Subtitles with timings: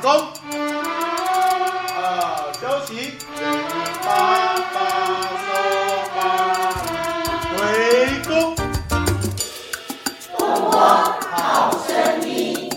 [0.00, 0.10] 场中，
[1.96, 3.12] 呃，休息，
[4.02, 4.78] 八八
[5.36, 5.48] 收
[6.16, 6.18] 八，
[7.52, 7.58] 回
[8.26, 8.56] 宫。
[11.86, 11.92] 声
[12.26, 12.70] 音。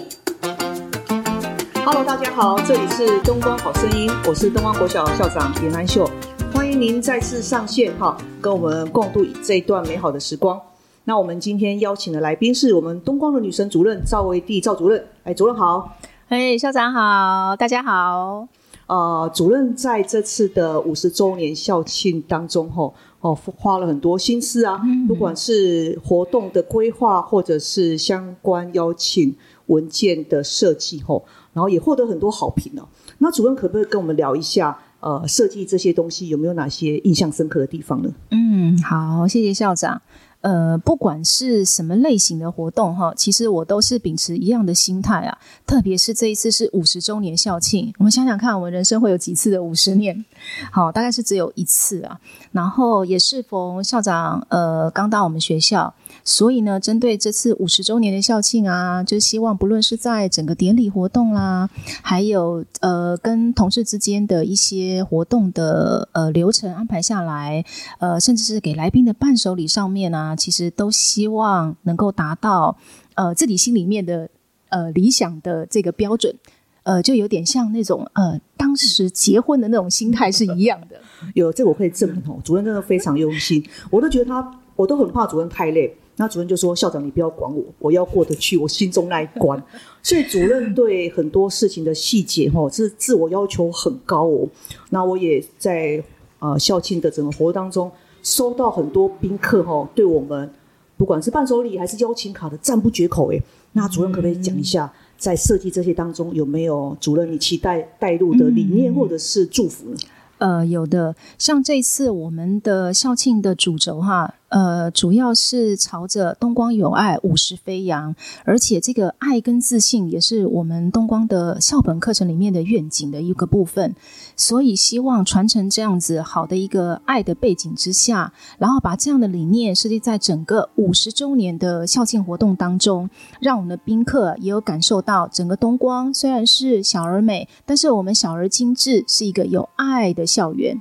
[1.85, 6.09] Hello，大家好，这里是东光好声音，我是东光国小校长严安秀，
[6.53, 10.59] 欢迎您再次上线哈，跟我们共度这一段美好的时光。
[11.05, 15.97] 那我们今天邀请的来宾是我们东光的女神主任赵维娣赵主任，哎，主任好，
[16.29, 18.47] 哎，校长好，大家好。
[18.87, 29.35] 呃，主任在这次的五十周年校庆当中，吼哦，花了很多心思啊，不管是活动的规划，或者是相关邀请
[29.67, 32.87] 文件的设计，吼，然后也获得很多好评哦。
[33.19, 38.09] 那主任可不可以跟我们聊一下，呃，设计这些东西有没有哪些印象深刻的地方呢？
[38.31, 40.01] 嗯，好，谢谢校长。
[40.43, 45.37] 呃，不管是什么类型的活动哈，其实我都是秉持一样的心态啊。
[45.65, 50.25] 特别是这一次是五十周年校庆，我们想想看，我们人生会有几次的五十年？
[50.69, 52.19] 好，大概是只有一次啊。
[52.51, 55.93] 然后也是逢校长呃刚到我们学校。
[56.25, 61.69] 所以呢，针对这次五十周年的校庆啊，就希望不论是在整个典礼活动啦，
[62.01, 67.65] 还有呃跟同事之间的一些活动的呃流程安排下来，
[67.97, 72.77] 呃，甚至是给来宾的伴手礼上面啊，其实都希望能够达到
[73.15, 74.29] 呃自己心里面的
[74.69, 76.35] 呃理想的这个标准，
[76.83, 80.99] 呃，就有点像那种呃当时结婚的那种心态是一样的。
[81.35, 85.95] 有这我可以证明哦，主任真的非常用心，我都觉得他，我都很怕主任太累。
[86.15, 89.59] 那主任就说：“校长，你不要管我，我要过得去我心中那一关。”
[90.03, 94.47] 所以主任对很多事情的细节，哈，是自我要求很高哦。
[94.91, 96.03] 那我也在
[96.37, 97.91] 呃校庆的整个活动当中，
[98.23, 100.49] 收到很多宾客哈，对我们
[100.97, 103.31] 不管是伴手礼还是邀请卡的赞不绝口。
[103.31, 103.39] 哎，
[103.73, 109.97] 那主任可不可以讲一下，在设计这些当中有没有主任你期待带入的理念或者是祝福呢？
[110.39, 114.33] 呃，有的，像这次我们的校庆的主轴哈。
[114.53, 118.15] 呃，主要是朝着东光有爱，五十飞扬，
[118.45, 123.95] 而且这个爱跟自信也是我们东光的校本课程里面的愿景的一个部分，
[124.35, 133.09] 所以希望传承这样子好的一个爱的背景之下，然后把这样的理念设计在整个五十周年的校庆活动当中，
[133.41, 140.79] 让我们的宾客也有感受到整个东光虽然是小而美，但是我们小而精致，是一个有爱的校园。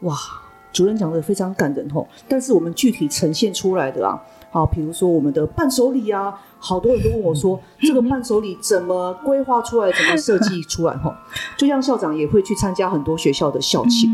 [0.00, 0.43] 哇！
[0.74, 4.20] 主任讲的非常感人吼，但是我们具体呈现出来的啊，
[4.50, 11.16] 好，比如说我们的伴手礼啊，好多人都问我说， 这个伴手礼怎么规划出来，怎么设计出来哈？
[11.56, 14.10] 就像校长也会去参加很多学校的校庆，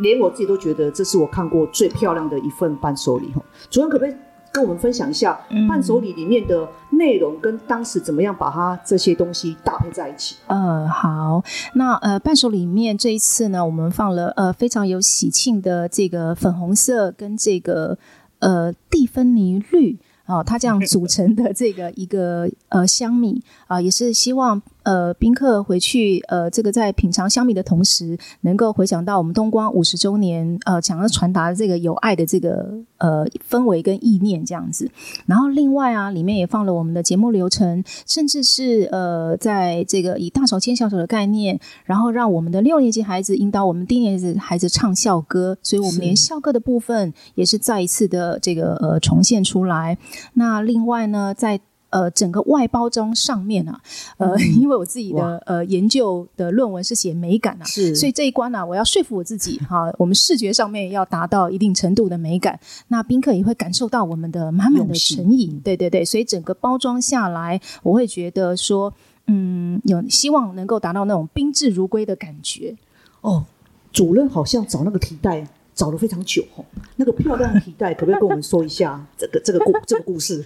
[0.00, 3.42] 连我自己都觉得这是我看过最漂亮的一份伴手礼哈。
[3.68, 4.14] 主任可不可以？
[4.52, 10.36] 跟我们分享一下伴手礼里面的内容，跟当时怎么样把它这些东西搭配在一起。
[10.48, 11.42] 嗯，好，
[11.74, 17.96] 那呃伴手里面这一次呢，我们放了呃非常有喜庆的这个粉红色跟这个
[18.40, 24.60] 呃蒂芬尼绿啊，它这样组成的这个一个呃香米啊，也是希望。
[24.82, 34.90] 呃，宾客回去，呃，这个在品尝香米的同时，能够回想到我们东光五十周年，呃，想要传达这个有爱的这个呃氛围跟意念这样子。
[35.26, 49.98] 然后另外啊，里面也放了我们的节目流程，甚至是呃，在这个以大手牵小手的概念，然后让我们的六年级孩子引导我们低年级孩子唱校歌，所以我们连校歌的部分也是再一次的这个呃重现出来。
[50.34, 53.80] 那另外呢，在呃，整个外包装上面啊，
[54.16, 62.58] 呃， 因为我自己的呃研究的论文是写美感啊，是，所以这一关呢，我要说服我自己哈，我们视觉上面要达到一定程度的美感，
[62.88, 68.92] 那宾客也会感受到我们的满满的诚意，对对对，所以整个包装下来，我会觉得说，
[69.26, 72.76] 嗯，有希望能够达到那种宾至如归的感觉。
[73.20, 73.44] 哦，
[73.92, 75.46] 主任好像找那个提袋。
[75.80, 76.62] 找了非常久哈，
[76.96, 80.44] 那个漂亮的皮带，可不可以跟我们说一下 这个这个故这个故事？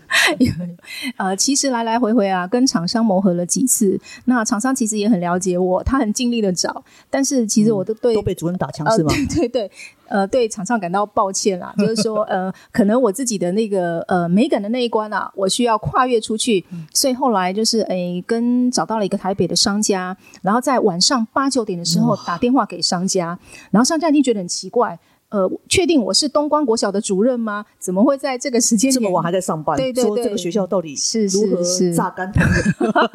[1.18, 9.12] 呃，其实来来回回啊，跟厂商磨合了几次，那厂商其实也很了解我，他很尽力的找，但是其实我都对都被主任打枪是吗？
[9.34, 9.68] 对 对，
[10.06, 23.36] 呃，对厂商感到抱歉啦，就是说呃，可能我自己的那个呃美感的那一关啊，我需要跨越出去，所以后来就是诶，跟找到了一个台北的商家，然后在晚上八九点的时候打电话给商家，
[23.72, 24.96] 然后商家一定觉得很奇怪。
[25.34, 27.66] 呃，确定我是东光国小的主任吗？
[27.80, 29.76] 怎么会在这个时间这么晚还在上班？
[29.76, 31.60] 对对对，这个学校到底是如何
[31.92, 32.32] 榨干？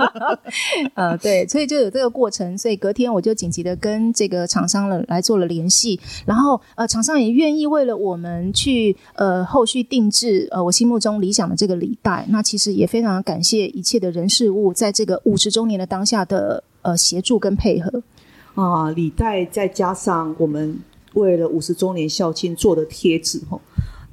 [0.96, 2.58] 呃，对，所以就有这个过程。
[2.58, 12.26] 所以隔天我就紧急的跟这个厂商了来做了联系，然后呃，厂商也愿意为了我们去呃后续定制呃我心目中理想的这个礼袋。
[12.28, 16.62] 那其实也非常感谢一切的人事物，在这个五十周年的当下的。
[16.82, 18.02] 呃协助跟配合？
[18.56, 20.80] 啊，礼袋再加上我们
[21.14, 23.60] 为了五十周年校庆做的贴纸哈，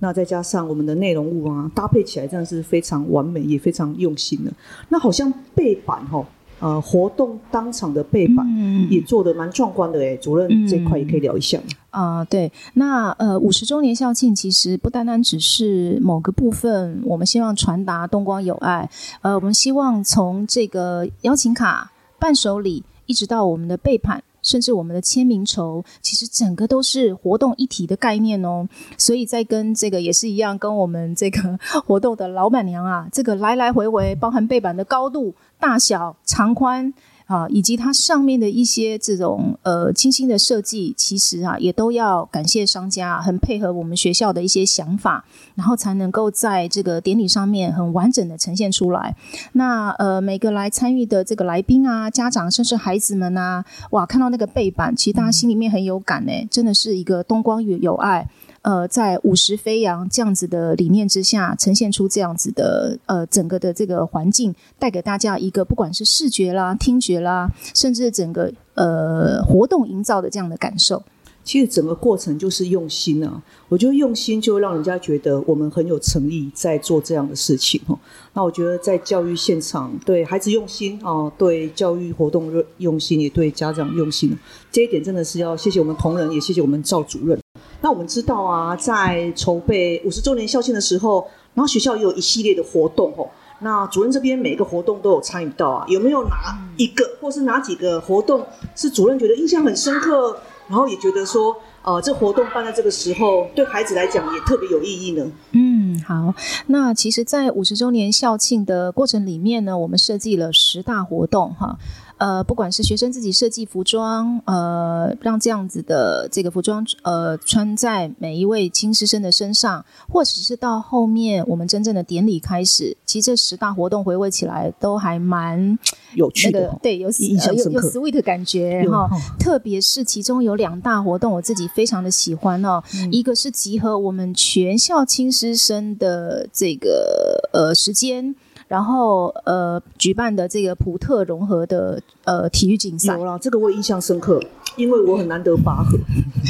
[0.01, 4.53] 那再加上我们的内容物啊，搭配起来真的是非常完美，也非常用心的。
[4.89, 6.27] 那好像背板哈，
[6.61, 8.47] 呃，活动当场的背板
[8.91, 11.59] 也做的蛮壮观的哎，主任这块也可以聊一下。
[11.91, 18.91] 啊，对，那呃，五十周年校庆其实不单单只是某个部分，我们希望传达东光有爱，
[19.23, 24.23] 呃，我们希望从这个邀请卡、伴手礼，一直到我们的背板。
[24.47, 28.69] 甚至我们的签名筹，其实整个都是活动一体的概念哦。
[28.97, 36.95] 所以在跟这个也是一样，跟我们这个 活动的老板娘啊，这个来来回回，包含背板的高度、大小、长宽。
[37.27, 45.25] 啊，以及它上面的一些这种呃精心的设计，其实啊也都要感谢商家，很配合我们学校的一些想法，
[45.57, 49.17] 然后才能够在这个典礼上面很完整的呈现出来。
[49.53, 58.29] 那呃每个来参与的这个来宾啊、家长，甚至孩子们啊，哇，看到那个背板，其实大家心里面很有感呢，真的是一个东光与有爱。
[58.67, 71.01] 呃，在五十飞扬这样子的理念之下，呈现出这样子的呃整个的这个环境，带给大家一个不管是视觉啦、听觉啦，甚至整个呃活动营造的这样的感受。
[71.45, 77.97] 其实整个过程就是用心啊，我觉得用心就让人家觉得我们很有诚意在做这样的事情哦。
[78.33, 84.37] 那我觉得在教育现场，对孩子用心啊，对教育活动用心，也对家长用心，
[84.73, 87.39] 这一点真的是要谢谢我们同仁，也谢谢我们赵主任。
[87.81, 93.29] 那我们知道啊，在筹备五十周年校庆的时候，然后学校也有一系列的活动哦。
[93.61, 98.45] 那主任这边每一个活动都有参与到啊，有没有哪一个或是哪几个活动
[98.75, 100.37] 是主任觉得印象很深刻，
[100.69, 105.27] 然后也觉得说，呃，这活动办在这个时候对孩子来讲也特别有意义呢？
[105.53, 106.35] 嗯，好。
[106.67, 111.79] 那其实，在五十周年校庆的过程里面呢，我们设计了十大活动哈。
[112.19, 125.79] 呃，不管是学生自己设计服装，呃，让这样子的这个服装，呃，穿在每一位亲师生的身上，或者是到后面我们真正的典礼开始，其实这十大活动回味起来都还蛮
[126.17, 129.09] 有趣的，对，有印象深刻，有 sweet 的感觉哈。
[129.39, 132.83] 特别是其中有两大活动，我自己非常的喜欢哦。
[133.13, 138.35] 一个是集合我们全校亲师生的这个呃时间。
[138.69, 144.41] 然后呃，举办的这个普特融合的呃体育竞赛，有啦，这个我印象深刻，
[144.77, 145.97] 因为我很难得拔河，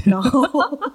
[0.07, 0.43] 然后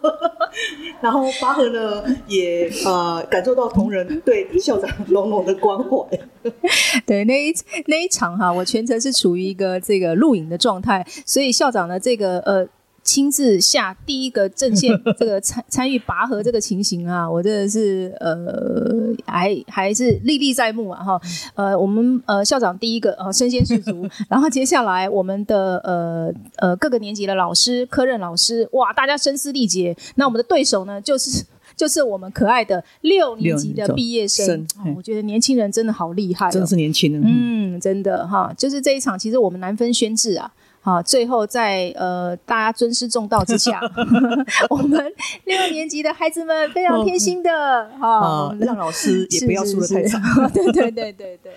[1.00, 6.06] 然后 拔河呢也呃感受到同仁对校长浓浓的关怀。
[7.06, 7.54] 对那一
[7.86, 12.68] 那一场哈，我全程是处于一个这个录影的状态，所以校长的这个呃。
[13.12, 21.22] 亲自下第一个阵线， 这个参参与拔河这个情形啊，我真的是呃，还还是历历在目啊哈。
[21.56, 29.94] 呃，我们呃校长第一个呃身先士卒， 然后接下来我们的呃呃各个年级的老师、科任老师，哇，大家声嘶力竭。
[30.16, 31.44] 那我们的对手呢，就是
[31.76, 34.66] 就是我们可爱的六年级的毕业生。
[34.96, 37.22] 我觉得年轻人真的好厉害，真的是年轻人。
[37.26, 40.50] 嗯，真的哈，就是这一场，其实我们难分轩轾啊。
[40.82, 43.80] 好，最后在呃大家尊师重道之下
[44.70, 45.14] 我们
[45.46, 50.22] 六年级的孩子们非常贴心的哈，让老师也不要输的太惨。
[50.52, 51.54] 对对对对对，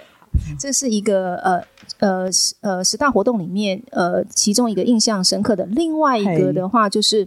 [0.58, 1.64] 这是一个呃
[2.00, 2.30] 呃
[2.60, 7.26] 呃十大活动里面呃其中一个印象深刻的，另外一个的话就是。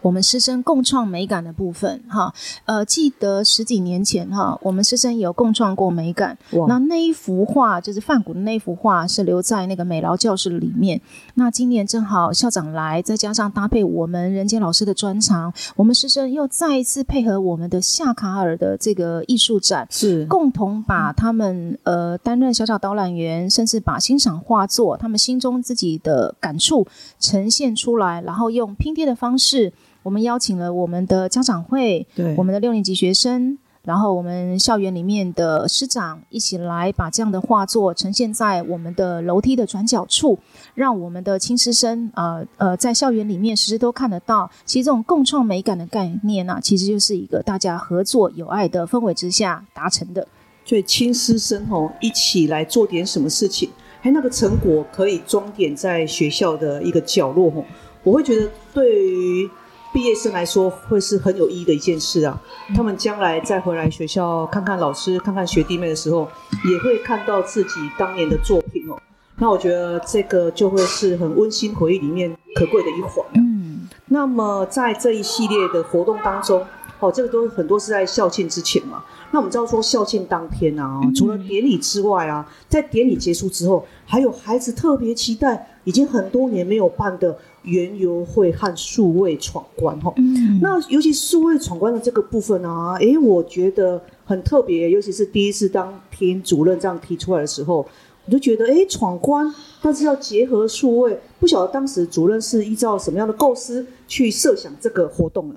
[0.00, 2.32] 我们师生共创美感的部分，哈，
[2.64, 6.36] 呃，记得十几年前哈，我们师生有共创过美感。
[6.68, 11.00] 那那一幅画就是范古的那幅画，是留在那个美劳教室里面。
[11.34, 26.86] 那今年正好校长来，再加上搭配我们人间老师的专长，我们师生又再一次配合我们的夏卡尔的这个艺术展，是共同把他们呃担任小小导览员，甚至把欣赏画作，他们心中自己的感触
[27.18, 29.69] 呈现出来，然后用拼贴的方式。
[30.02, 40.38] 我们邀请了我们的家长会，对我们的六年级学生，然后我们校园里面的师长一起来把这样的画作呈现在我们的楼梯的转角处，
[40.74, 44.50] 让我们的亲师生呃呃在校园里面时时都看得到。
[44.64, 50.26] 其实这种共创美感的概念呢，其实就是一个大家合作友爱的氛围之下达成的。
[50.64, 53.68] 所以亲师生哦一起来做点什么事情，
[54.00, 57.64] 还那个成果可以装点在学校的一个角落哦，
[58.02, 59.50] 我会觉得对于。
[59.92, 62.40] 毕业生来说会是很有意义的一件事啊！
[62.76, 66.28] 他们将来再回来学校看看老师、看看学弟妹的时候，
[66.64, 68.96] 也会看到自己当年的作品哦。
[69.36, 73.24] 那我觉得这个就会是很温馨回忆里面可贵的一环。
[73.34, 76.64] 嗯，那么在这一系列的活动当中，
[77.00, 79.02] 哦，这个都很多是在校庆之前嘛。
[79.32, 90.12] 那我们知道说校庆当天啊，除了典礼之外啊，在典礼结束之后，还有孩子特别期待，已经很多年没有办的园游会和数位闯关哈。
[90.16, 97.86] 嗯，那尤其数位闯关的这个部分啊，诶，我觉得很特别，尤其是第一次当听主任这样提出来的时候，
[98.26, 99.52] 我就觉得，诶，闯关，
[99.82, 105.54] 但是要结合数位，不晓得当时主任是依照什么样的构思去设想这个活动呢？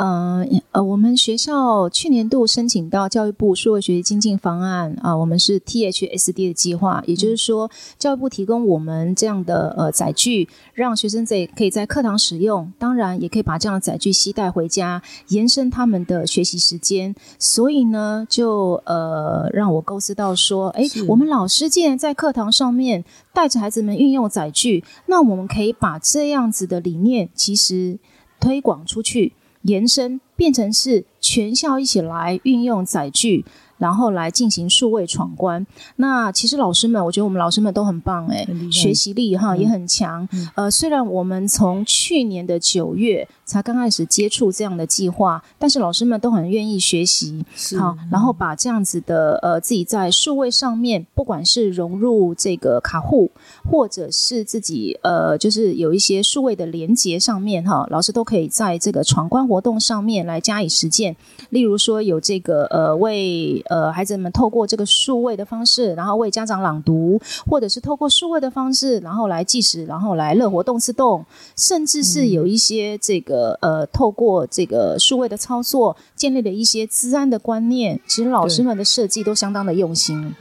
[0.00, 17.14] 呃呃，我们学校去年度申请到教育部数位学习精进方案啊，我们是 THSD 的计划，也就是说，教育部提供我们这样的呃载具，让学生在可以在课堂使用，当然也可以把这样的载具携带回家，延伸他们的学习时间。
[17.38, 23.04] 所以呢，就呃让我构思到说，哎，我们老师既然在课堂上面
[23.34, 27.98] 带着孩子们运用载具，那我们可以把这样子的理念其实
[28.40, 29.34] 推广出去。
[29.62, 33.44] 延伸变成是全校一起来运用载具。
[33.80, 35.66] 然后来进行数位闯关。
[35.96, 40.28] 那其实老师们，我觉得我们老师们都很棒哎，学习力哈也很强。
[40.54, 47.44] 呃，虽然我们从去年的九月才刚开始接触这样的计划，但是老师们都很愿意学习，
[47.78, 53.30] 好，然后把这样子的呃自己在数位上面，不管是融入这个卡户，
[53.64, 61.16] 或者是自己呃就是有一些数位的连接上面哈，老师都可以在这个闯关活动上面来加以实践。
[61.48, 71.24] 例如说有这个呃为呃，孩子们透过这个数位的方式，然后为家长朗读，或者是透过数位的方式，然后来计时，然后来乐活动次动，
[71.56, 78.00] 甚至是有一些这个呃，透过这个数位的操作，建立了一些治安的观念。
[78.08, 80.34] 其实老师们的设计都相当的用心。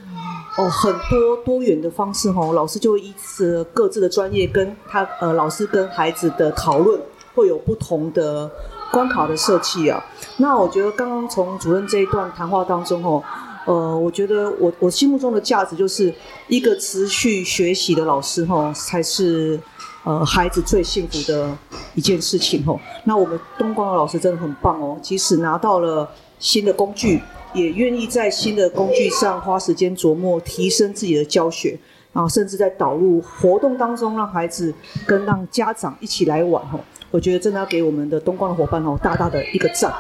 [0.58, 7.00] 哦，很多多元的方式哦，老师就依次各自的专业跟他呃，老师跟孩子的讨论
[7.36, 8.50] 会有不同的。
[8.92, 10.04] 关卡的设计啊，
[10.38, 13.24] 那我觉得刚刚从主任这一段谈话当中哦，
[13.66, 16.14] 呃，我觉得我我心目中的价值就是
[16.48, 19.60] 一个持续学习的老师哈，才是
[20.04, 21.56] 呃孩子最幸福的
[21.94, 22.80] 一件事情哦。
[23.04, 27.22] 那我们东光的老师真的很棒哦，即使拿到了新的工具，
[27.54, 31.78] 也愿意在新的工具上花时间琢磨，提升自己的教学，
[32.12, 34.74] 然后甚至在导入活动当中，让孩子
[35.06, 36.80] 跟让家长一起来玩哦。
[37.12, 39.92] 我觉得真的要给我们的东光的伙伴哦，大大的一个赞。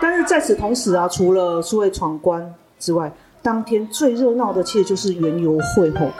[0.00, 6.10] 但是在此同时啊，除了数位闯关之外，当天最热闹的其实就是原油会后。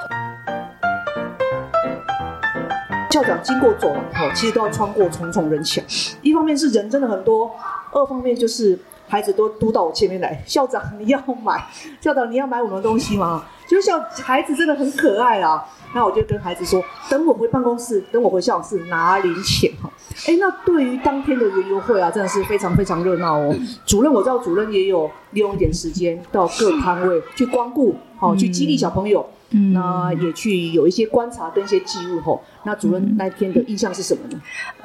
[3.11, 5.85] 校长经过走廊后，其实都要穿过重重人墙。
[6.23, 7.51] 一方面是人真的很多，
[7.93, 8.79] 二方面就是
[9.12, 10.42] 孩子都嘟到我前面来。
[10.47, 11.62] 校长你要买，
[12.00, 13.45] 校长你要买我们的东西吗？
[13.69, 15.62] 就是小孩子真的很可爱啊。
[15.95, 19.90] 那我就跟孩子说，等我回办公室，等我回校长室拿零钱哈。
[20.26, 23.54] 哎，那对于当天的园游会啊，真的是非常非常热闹哦。
[23.85, 29.21] 主任我知道，主任也有利用一点时间到各摊位去光顾，好去激励小朋友。
[29.21, 32.42] 嗯，那也去有一些观察跟一些记录吼。
[32.64, 34.40] 那主任那一天的印象是什么呢？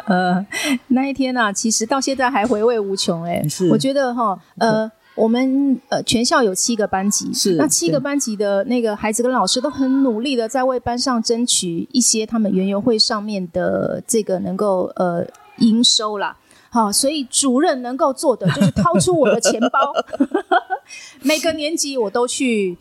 [0.06, 0.46] 呃，
[0.88, 3.48] 那一天呢，其实到现在还回味无穷哎。
[3.48, 4.92] 是，我觉得哈，呃。
[5.18, 15.26] 我们呃全校有七个班级，是那七个班级的那个孩子跟老师都很努力的在为班上争取一些他们园游会上面的这个能够呃
[15.58, 16.38] 营收啦。
[16.70, 19.92] 好，所以主任能够做的就是掏出我的钱包，
[21.24, 22.78] 每个年级我都去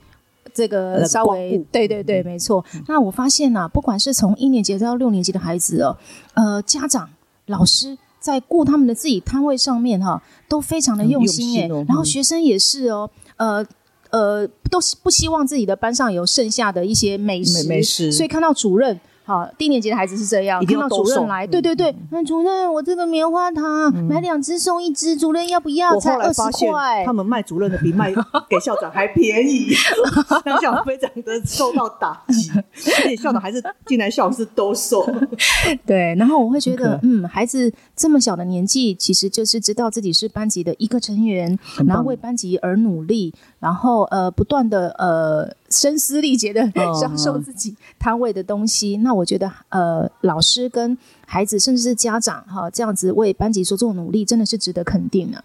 [0.56, 2.64] 这个稍微对对对，没错。
[2.88, 5.96] 那我发现呢，不管是从一年级到六年级的孩子哦，
[6.32, 7.10] 呃，家长、
[7.46, 7.98] 老师。
[8.18, 13.64] 在顾他们的自己摊位上面哈，都非常的用心哎，然后学生也是哦，呃
[14.10, 18.98] 呃，都不希望自己的班上有剩下的一些美食，所以看到主任。
[19.26, 25.98] 好，低年级的孩子是这样，看到主任来，对对对，那主任，我这个棉花糖买两只送一只，主任要不要？
[25.98, 27.04] 才二十块。
[27.04, 28.14] 他们卖主任的比卖
[28.48, 29.74] 给校长还便宜，
[30.44, 32.52] 让校长非常的受到打击。
[33.02, 35.04] 而且校长还是进来校长室兜售。
[35.84, 43.34] 对，然后我会觉得，嗯，孩子这么小的年纪，其实就是知道自己是班级的一个成员，然后为班级而努力。
[43.58, 46.70] 然后呃，不断的呃，声嘶力竭的
[47.00, 48.98] 销售自己摊位的东西。
[48.98, 50.96] 那我觉得呃，老师跟
[51.26, 55.42] 孩子，甚至是家长哈，这样子为班级所做努力，真的是值得肯定的。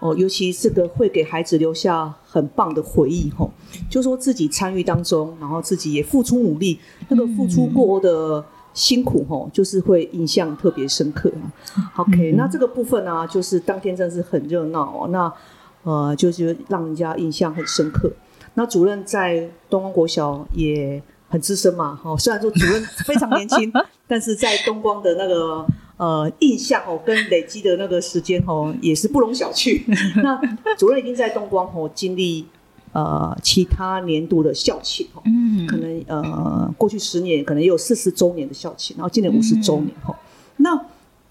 [0.00, 3.48] 哦，尤其这个会给孩子留下很棒的回忆吼，
[3.88, 8.44] 就说自己参与当中，然后自己也付出努力，那个付出过的
[8.74, 11.30] 辛苦吼，就是会印象特别深刻。
[11.96, 15.08] OK，那这个部分呢，就是当天真的是很热闹哦。
[15.08, 15.32] 那
[15.84, 18.10] 呃，就是让人家印象很深刻。
[18.54, 23.72] 那主任在东光国小也很资深嘛，哈，虽然说主任非常年轻，
[24.06, 29.82] 但是在东光的那个呃印象哦，跟累积的那个时间哦，也是不容小觑。
[30.22, 30.38] 那
[30.76, 32.46] 主任已经在东光哦经历
[32.92, 40.11] 呃其他年度的校庆哦，嗯可能呃过去十年可能也有四十周年的校庆，然后今年五十周年哈、那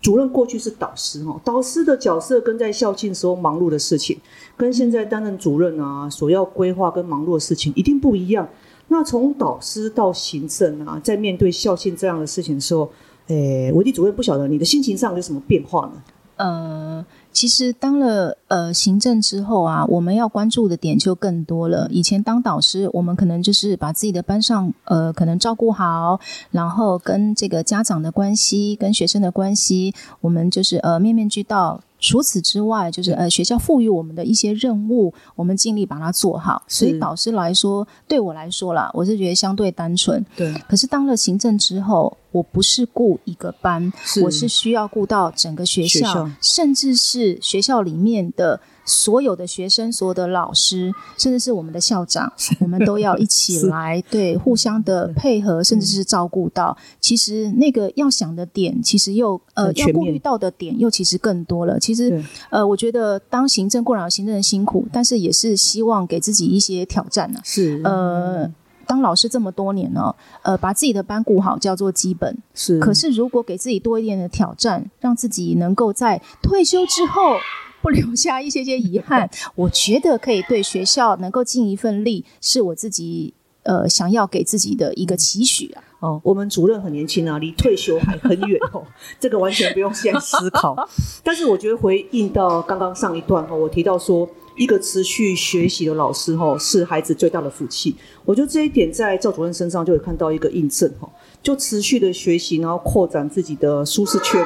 [0.01, 4.17] 主任过去是导师哈，导师的角色跟在校庆时候忙碌的事情，
[4.58, 8.50] 跟现在担任主任啊所要规划跟忙碌的事情一定不一样。
[8.88, 12.91] 那从导师到行政啊，在面对校庆这样的事情的时候，
[13.27, 16.01] 诶，维地主任不晓得你的心情上有什么变化呢？
[16.42, 21.88] 呃，其实当了呃行政之后啊，我们要关注的点就更多了。
[21.92, 26.20] 以前当导师，我们可能就是把自己的班上呃可能照顾好，
[26.50, 31.82] 然后跟这个家长的关系、跟学生的关系，我们就是呃面面俱到。
[32.04, 36.64] 除此之外，就是呃学校赋予我们的一些任务，我们尽力把它做好。
[36.68, 40.26] 所以导师来说，对我来说啦，我是觉得相对单纯。
[40.36, 44.22] 对，可是当了行政之后，我不是顾一个班，是。
[44.24, 46.32] 我是需要顾到整个学校，学校。
[46.42, 56.76] 甚至是学校里面的所有的学生、所有的老师，甚至是我们的校长， 我们都要一起来对互相的配合，甚至是照顾到。
[57.00, 61.80] 其实那个要想的点，其实又呃要顾虑到的点，又其实更多了。
[61.80, 67.82] 其实呃，我觉得当行政固然行政的辛苦，但是也是希望给自己一些挑战呢、是。
[67.84, 68.52] 呃，
[68.92, 72.38] 当老师这么多年呢，呃，把自己的班顾好叫做基本。
[72.54, 77.38] 是，可是如果给自己多一点的挑战，让自己能够在退休之后
[77.82, 83.34] 不留下一些些遗憾， 我觉得可以对学校能够尽一份力，是我自己
[83.64, 85.82] 呃想要给自己的一个期许啊。
[86.01, 88.84] 哦，我们主任很年轻啊，离退休还很远哦，
[89.20, 90.75] 这个完全不用现在思考。
[91.24, 97.96] 但是我觉得回应到刚刚上一段哈，我提到说，一个持续学习的老师哈，是孩子最大的福气。
[98.25, 101.08] 我觉得这一点在赵主任身上就有看到一个印证哈，
[101.43, 104.43] 就持续的学习，然后扩展自己的舒适圈，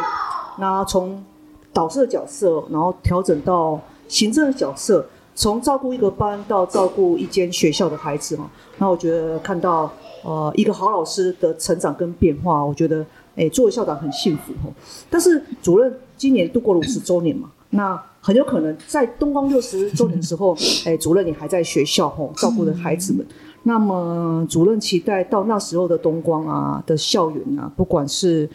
[0.60, 1.24] 那从
[1.72, 8.46] 导师的角色，然后调整到行政的角色，从照顾一个班到照顾一间学校的孩子哈。
[8.78, 9.90] 那我觉得看到
[10.26, 14.74] 呃一个好老师的成长跟变化，我觉得诶作为校长很幸福哦。
[15.10, 23.26] 但是主任今年度过了五十周年嘛，那很有可能在东光六十周年的时候，诶主任你还在学校吼照顾着孩子们。
[23.68, 28.48] 那么主任期待到那时候的东光啊的校园啊，不管是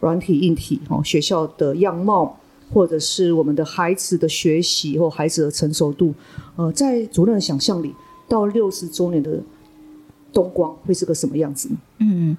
[0.00, 2.38] 软体硬体哦，学校的样貌，
[2.72, 6.14] 或者是我们的孩子的学习或孩子的成熟度，
[6.56, 7.94] 呃，在主任的想象里，
[8.26, 9.38] 到六十周年的
[10.32, 11.76] 东光会是个什么样子呢？
[11.98, 12.36] 嗯，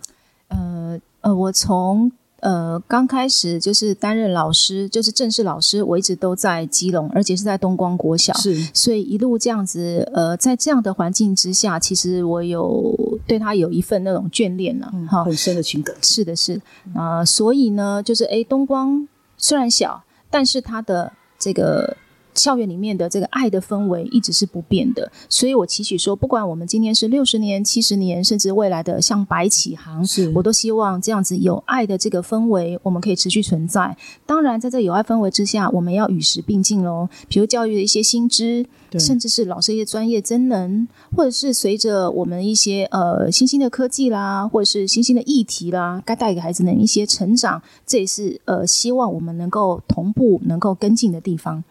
[0.50, 8.34] 呃呃，我从呃刚开始就是担任老师，就是正式老师，我一直都在基隆，而且是在东光国小。
[8.36, 15.96] 是所以一路这样子，呃，在这样的环境之下，其实我有对他有一份那种眷恋了，哈、很深的情感。
[16.02, 16.62] 是的，是
[16.94, 21.98] 啊、呃所以呢，就是诶，东光虽然小，但是它的这个
[22.38, 25.12] 校园里面的这个爱的氛围一直是不变的。
[25.28, 33.98] 所以我期许说，不管我们今天是六十年、七十年，甚至未来的像白起航，是我都希望这样子有爱的这个氛围，我们可以持续存在。
[34.26, 37.10] 当然，在这有爱氛围之下，我们要与时并进喽。
[37.28, 38.66] 比如教育的一些新知，
[39.00, 51.64] 甚至是老师一些专业真能，或者是随着我们一些呃新兴的科技啦，或者是新兴的议题啦，该带给孩子们一些成长，这也是呃希望我们能够同步能够跟进的地方。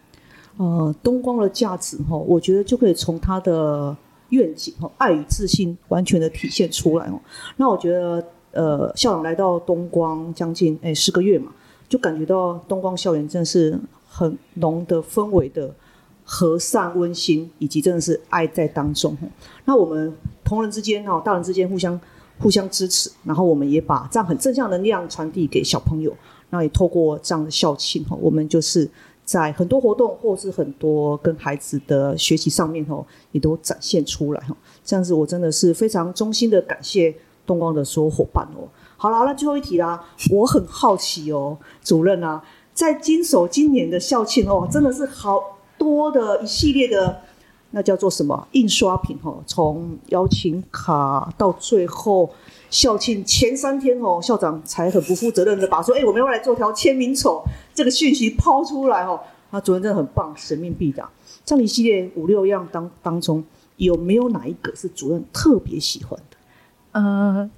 [0.59, 3.95] 呃，东光的价值哈，我觉得就可以从他的
[4.31, 7.21] 愿景哈，爱与自信完全的体现出来哦。
[7.57, 11.53] 那我觉得，呃，校长来到东光将近哎十个月嘛，
[11.89, 15.75] 就感觉到东光校园真的是很浓的氛围的
[16.25, 19.15] 和善温馨，以及真的是爱在当中。
[19.67, 20.11] 那我们
[20.43, 22.01] 同仁之间哦，大人之间互相
[22.39, 26.11] 互相支持，然后我们也把这样很正向能量传递给小朋友。
[26.49, 28.89] 那也透过这样的校庆哈，我们就是
[29.27, 34.57] 在很多活动或是很多跟孩子的学习上面哦，也都展现出来哈。
[34.83, 38.69] 这样子我真的是非常衷心的感谢东光的所有伙伴哦。
[38.97, 47.21] 好了，那最后一题啦，我很好奇哦，主任啊，在经手今年的校庆哦，真的是好多的一系列的。
[47.73, 49.43] 那叫做什么印刷品哦？
[49.45, 52.31] 从邀请卡到最后
[52.71, 57.43] 校庆前三天哦，校长才很不负责任的把说，哎，我们要来做条签名丑
[57.75, 59.21] 这个讯息抛出来哦。
[59.51, 61.09] 啊，主任真的很棒，使命必达。
[61.45, 63.45] 这样一系列五六样当当中，
[63.77, 66.37] 有没有哪一个是主任特别喜欢的？
[67.01, 67.51] 呃。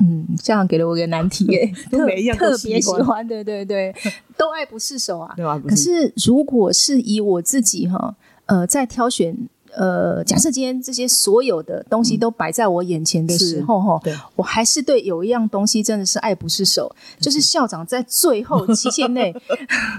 [0.00, 3.92] 嗯，这样给了我一个难题耶， 特每一样都特别喜欢喜欢，对对对，
[4.38, 5.34] 都爱不释手啊。
[5.34, 5.60] 对吧？
[5.66, 8.14] 可是如果是以我自己哈，
[8.46, 9.36] 呃，在挑选
[9.76, 14.14] 呃，假设今天这些所有的东西都摆在我眼前的时候，哈、对。
[14.36, 19.34] 我还是对有一样东西真的是爱不释手，就是校长在最后期限内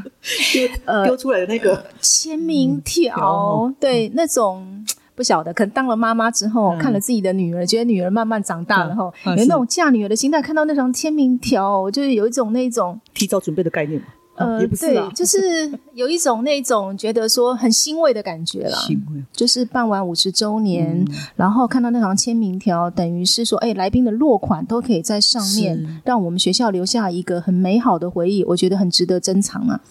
[0.86, 4.86] 呃丢出来的那个，签名条，条对那种。
[5.16, 6.80] 不晓得，可能当了妈妈之后，嗯。
[6.80, 14.08] 看了自己的女儿，觉得女儿慢慢长大了后，嗯有那种嫁女儿的心态，看到那张签名条，就是有一种那种提早准备的概念嘛，
[14.40, 18.78] 呃，对，，就是 有一种那种觉得说很欣慰的感觉啦。
[18.80, 29.82] 欣慰就是办完五十周年，嗯然后看到那张签名条，等于是说，哎，来宾的落款都可以在上面，让我们学校留下一个很美好的回忆，我觉得很值得珍藏啊。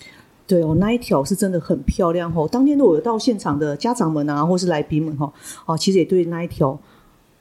[0.47, 2.49] 对哦，那一条是真的很漂亮哦。
[2.51, 5.31] 当天如果有到现场的家长们啊，或是来宾们哈、
[5.67, 6.79] 哦，其实也对那一条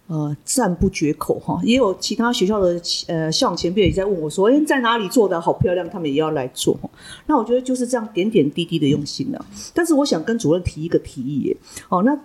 [0.08, 6.78] 呃赞不绝口哈、也有其他学校的呃校长前辈也在问我说，哎，在哪里做的好漂亮，他们也要来做。
[7.26, 11.58] 那我觉得就是这样点点滴滴的用心了、但是我想跟主任提一个提议耶，
[11.90, 12.18] 哦，那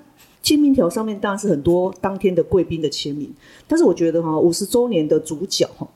[0.43, 3.33] 签名条上面当然是很多当天的贵宾的签名，
[3.67, 5.87] 但是我觉得哈，五十周年的主角哈，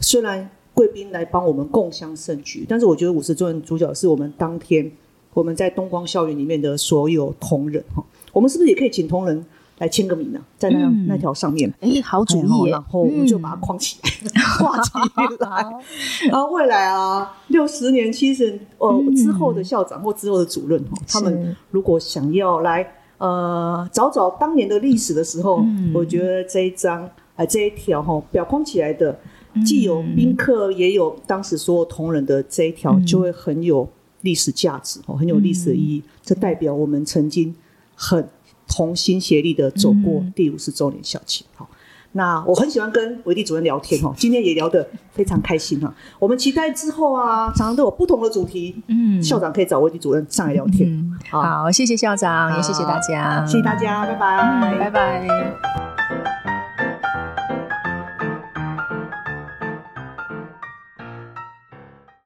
[0.00, 4.90] 虽然贵宾来帮我们共襄盛举，但是我觉得五十周年主角是我们当天
[5.34, 9.44] 我们在东光校园里面的所有同仁哈，我们是不是也可以请同仁
[9.78, 11.06] 来签个名呢、在那、嗯。
[11.06, 11.72] 那条上面。
[11.80, 12.72] 哎，好主意耶！
[12.72, 14.10] 然后我们就把它嗯框起来，
[14.58, 14.90] 挂起
[15.38, 16.28] 来。
[16.30, 19.14] 然后未来啊，六十年、七十年呃嗯。
[19.14, 22.86] 之后的校长或之后的主任哦，他们如果想要来
[23.18, 25.92] 呃找找当年的历史的时候，嗯。
[25.94, 29.18] 我觉得这一张呃这一条哈表框起来的，
[29.54, 29.64] 嗯。
[29.64, 33.06] 既有宾客也有当时所有同仁的这一条，嗯。
[33.06, 33.88] 就会很有
[34.22, 36.02] 历史价值哦，很有历史的意义。
[36.22, 37.54] 这代表我们曾经
[37.94, 38.28] 很
[38.78, 41.44] 同心协力的走过嗯第五十周年校庆。
[41.56, 41.68] 好，
[42.12, 45.92] 那我很喜欢跟维地主任聊天哦，今天也聊得非常开心哈。
[46.20, 50.88] 我们期待之后啊，常常都有不同的主题，嗯校长可以找维地主任上来聊天。
[50.88, 55.87] 嗯，好好，谢谢校长，也谢谢大家，谢谢大家，拜拜，嗯，拜拜。